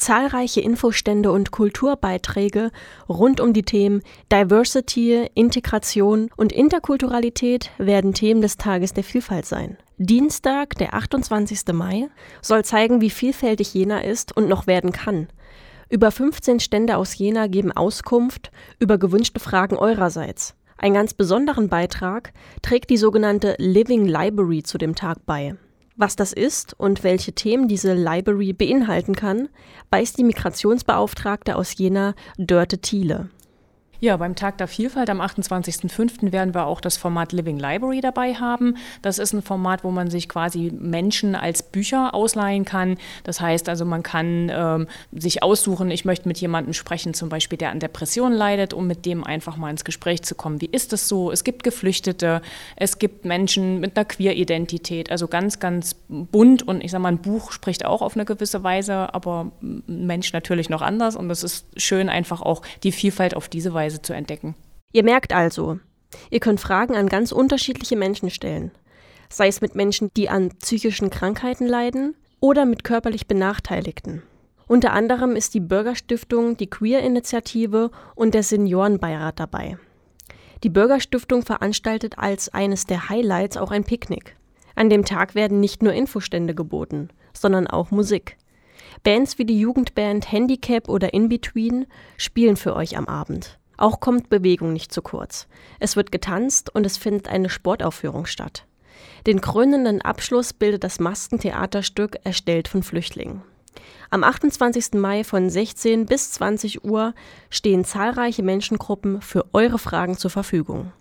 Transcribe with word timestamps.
Zahlreiche 0.00 0.62
Infostände 0.62 1.30
und 1.30 1.50
Kulturbeiträge 1.50 2.70
rund 3.06 3.38
um 3.38 3.52
die 3.52 3.64
Themen 3.64 4.00
Diversity, 4.32 5.28
Integration 5.34 6.30
und 6.36 6.52
Interkulturalität 6.52 7.70
werden 7.76 8.14
Themen 8.14 8.40
des 8.40 8.56
Tages 8.56 8.94
der 8.94 9.04
Vielfalt 9.04 9.44
sein. 9.44 9.76
Dienstag, 9.98 10.74
der 10.78 10.94
28. 10.94 11.74
Mai, 11.74 12.08
soll 12.40 12.64
zeigen, 12.64 13.02
wie 13.02 13.10
vielfältig 13.10 13.74
Jena 13.74 14.00
ist 14.00 14.34
und 14.34 14.48
noch 14.48 14.66
werden 14.66 14.92
kann. 14.92 15.28
Über 15.90 16.10
15 16.10 16.60
Stände 16.60 16.96
aus 16.96 17.18
Jena 17.18 17.46
geben 17.46 17.70
Auskunft 17.70 18.50
über 18.78 18.96
gewünschte 18.96 19.38
Fragen 19.38 19.76
eurerseits. 19.76 20.54
Einen 20.78 20.94
ganz 20.94 21.12
besonderen 21.12 21.68
Beitrag 21.68 22.32
trägt 22.62 22.88
die 22.88 22.96
sogenannte 22.96 23.54
Living 23.58 24.06
Library 24.06 24.62
zu 24.62 24.78
dem 24.78 24.94
Tag 24.94 25.26
bei. 25.26 25.56
Was 26.02 26.16
das 26.16 26.32
ist 26.32 26.72
und 26.80 27.04
welche 27.04 27.34
Themen 27.34 27.68
diese 27.68 27.92
Library 27.92 28.54
beinhalten 28.54 29.14
kann, 29.14 29.50
weiß 29.90 30.14
die 30.14 30.24
Migrationsbeauftragte 30.24 31.56
aus 31.56 31.76
Jena, 31.76 32.14
Dörte 32.38 32.78
Thiele. 32.78 33.28
Ja, 34.02 34.16
beim 34.16 34.34
Tag 34.34 34.56
der 34.56 34.66
Vielfalt 34.66 35.10
am 35.10 35.20
28.05. 35.20 36.32
werden 36.32 36.54
wir 36.54 36.64
auch 36.64 36.80
das 36.80 36.96
Format 36.96 37.32
Living 37.32 37.58
Library 37.58 38.00
dabei 38.00 38.32
haben. 38.32 38.78
Das 39.02 39.18
ist 39.18 39.34
ein 39.34 39.42
Format, 39.42 39.84
wo 39.84 39.90
man 39.90 40.08
sich 40.08 40.26
quasi 40.26 40.72
Menschen 40.74 41.34
als 41.34 41.62
Bücher 41.62 42.14
ausleihen 42.14 42.64
kann. 42.64 42.96
Das 43.24 43.42
heißt 43.42 43.68
also, 43.68 43.84
man 43.84 44.02
kann 44.02 44.50
ähm, 44.50 44.86
sich 45.12 45.42
aussuchen, 45.42 45.90
ich 45.90 46.06
möchte 46.06 46.26
mit 46.28 46.38
jemandem 46.38 46.72
sprechen, 46.72 47.12
zum 47.12 47.28
Beispiel, 47.28 47.58
der 47.58 47.72
an 47.72 47.78
Depressionen 47.78 48.38
leidet, 48.38 48.72
um 48.72 48.86
mit 48.86 49.04
dem 49.04 49.22
einfach 49.22 49.58
mal 49.58 49.68
ins 49.68 49.84
Gespräch 49.84 50.22
zu 50.22 50.34
kommen. 50.34 50.62
Wie 50.62 50.70
ist 50.72 50.94
es 50.94 51.06
so? 51.06 51.30
Es 51.30 51.44
gibt 51.44 51.62
Geflüchtete, 51.62 52.40
es 52.76 52.98
gibt 52.98 53.26
Menschen 53.26 53.80
mit 53.80 53.98
einer 53.98 54.06
Queer-Identität, 54.06 55.10
also 55.10 55.28
ganz, 55.28 55.58
ganz 55.58 55.94
bunt. 56.08 56.62
Und 56.66 56.82
ich 56.82 56.90
sage 56.90 57.02
mal, 57.02 57.12
ein 57.12 57.18
Buch 57.18 57.52
spricht 57.52 57.84
auch 57.84 58.00
auf 58.00 58.16
eine 58.16 58.24
gewisse 58.24 58.64
Weise, 58.64 59.12
aber 59.12 59.52
ein 59.62 60.06
Mensch 60.06 60.32
natürlich 60.32 60.70
noch 60.70 60.80
anders. 60.80 61.16
Und 61.16 61.28
es 61.28 61.44
ist 61.44 61.66
schön, 61.76 62.08
einfach 62.08 62.40
auch 62.40 62.62
die 62.82 62.92
Vielfalt 62.92 63.36
auf 63.36 63.50
diese 63.50 63.74
Weise 63.74 63.89
Weise 63.90 64.02
zu 64.02 64.12
entdecken. 64.12 64.54
Ihr 64.92 65.04
merkt 65.04 65.32
also, 65.32 65.78
ihr 66.30 66.40
könnt 66.40 66.60
Fragen 66.60 66.94
an 66.94 67.08
ganz 67.08 67.32
unterschiedliche 67.32 67.96
Menschen 67.96 68.30
stellen. 68.30 68.70
Sei 69.28 69.48
es 69.48 69.60
mit 69.60 69.74
Menschen, 69.74 70.10
die 70.16 70.28
an 70.28 70.50
psychischen 70.60 71.10
Krankheiten 71.10 71.66
leiden 71.66 72.16
oder 72.40 72.64
mit 72.64 72.84
körperlich 72.84 73.26
Benachteiligten. 73.26 74.22
Unter 74.66 74.92
anderem 74.92 75.34
ist 75.34 75.54
die 75.54 75.60
Bürgerstiftung, 75.60 76.56
die 76.56 76.70
Queer-Initiative 76.70 77.90
und 78.14 78.34
der 78.34 78.44
Seniorenbeirat 78.44 79.40
dabei. 79.40 79.78
Die 80.62 80.68
Bürgerstiftung 80.68 81.42
veranstaltet 81.42 82.18
als 82.18 82.48
eines 82.50 82.84
der 82.84 83.08
Highlights 83.08 83.56
auch 83.56 83.72
ein 83.72 83.84
Picknick. 83.84 84.36
An 84.76 84.90
dem 84.90 85.04
Tag 85.04 85.34
werden 85.34 85.58
nicht 85.58 85.82
nur 85.82 85.92
Infostände 85.92 86.54
geboten, 86.54 87.08
sondern 87.32 87.66
auch 87.66 87.90
Musik. 87.90 88.36
Bands 89.02 89.38
wie 89.38 89.44
die 89.44 89.58
Jugendband 89.58 90.30
Handicap 90.30 90.88
oder 90.88 91.14
Inbetween 91.14 91.86
spielen 92.16 92.56
für 92.56 92.76
euch 92.76 92.96
am 92.96 93.06
Abend. 93.06 93.59
Auch 93.80 93.98
kommt 93.98 94.28
Bewegung 94.28 94.74
nicht 94.74 94.92
zu 94.92 95.00
kurz. 95.00 95.48
Es 95.78 95.96
wird 95.96 96.12
getanzt 96.12 96.68
und 96.74 96.84
es 96.84 96.98
findet 96.98 97.28
eine 97.28 97.48
Sportaufführung 97.48 98.26
statt. 98.26 98.66
Den 99.26 99.40
krönenden 99.40 100.02
Abschluss 100.02 100.52
bildet 100.52 100.84
das 100.84 101.00
Maskentheaterstück 101.00 102.18
Erstellt 102.22 102.68
von 102.68 102.82
Flüchtlingen. 102.82 103.40
Am 104.10 104.22
28. 104.22 104.92
Mai 104.94 105.24
von 105.24 105.48
16 105.48 106.04
bis 106.04 106.32
20 106.32 106.84
Uhr 106.84 107.14
stehen 107.48 107.86
zahlreiche 107.86 108.42
Menschengruppen 108.42 109.22
für 109.22 109.46
eure 109.54 109.78
Fragen 109.78 110.18
zur 110.18 110.30
Verfügung. 110.30 110.92